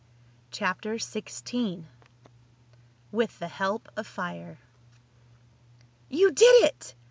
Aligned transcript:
CHAPTER 0.49 0.95
XVI 0.95 1.83
WITH 3.11 3.37
THE 3.37 3.47
HELP 3.47 3.87
OF 3.95 4.07
FIRE 4.07 4.57
"You 6.09 6.31
did 6.31 6.63
it!" 6.63 6.95